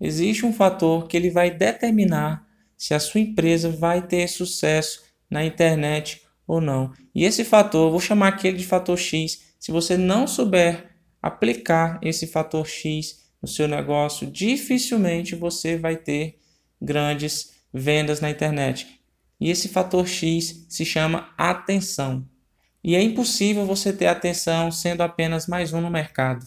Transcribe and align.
existe 0.00 0.46
um 0.46 0.52
fator 0.52 1.06
que 1.06 1.16
ele 1.16 1.30
vai 1.30 1.50
determinar 1.50 2.46
se 2.76 2.94
a 2.94 2.98
sua 2.98 3.20
empresa 3.20 3.68
vai 3.68 4.00
ter 4.00 4.26
sucesso 4.28 5.02
na 5.30 5.44
internet 5.44 6.22
ou 6.46 6.60
não. 6.60 6.92
E 7.14 7.24
esse 7.24 7.44
fator, 7.44 7.90
vou 7.90 8.00
chamar 8.00 8.28
aquele 8.28 8.56
de 8.56 8.66
fator 8.66 8.98
X. 8.98 9.54
Se 9.58 9.70
você 9.70 9.96
não 9.96 10.26
souber 10.26 10.90
aplicar 11.22 11.98
esse 12.02 12.26
fator 12.26 12.66
X 12.66 13.20
no 13.42 13.46
seu 13.46 13.68
negócio, 13.68 14.26
dificilmente 14.26 15.36
você 15.36 15.76
vai 15.76 15.96
ter 15.96 16.38
grandes 16.80 17.52
vendas 17.72 18.20
na 18.20 18.30
internet. 18.30 19.00
E 19.38 19.50
esse 19.50 19.68
fator 19.68 20.06
X 20.06 20.66
se 20.68 20.84
chama 20.84 21.32
atenção. 21.36 22.26
E 22.82 22.96
é 22.96 23.02
impossível 23.02 23.66
você 23.66 23.92
ter 23.92 24.06
atenção 24.06 24.72
sendo 24.72 25.02
apenas 25.02 25.46
mais 25.46 25.72
um 25.72 25.80
no 25.80 25.90
mercado. 25.90 26.46